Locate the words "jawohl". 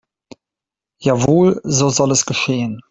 0.99-1.61